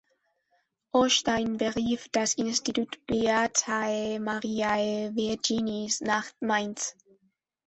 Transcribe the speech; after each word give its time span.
Ostein 0.93 1.57
berief 1.57 2.09
das 2.11 2.33
„Institut 2.33 3.05
Beatae 3.05 4.17
Mariae 4.17 5.11
Virginis“ 5.15 6.01
nach 6.01 6.25
Mainz. 6.39 6.95